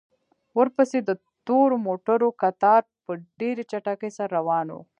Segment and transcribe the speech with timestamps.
[0.57, 1.09] ورپسې د
[1.47, 4.77] تورو موټرو کتار په ډېرې چټکۍ سره روان و.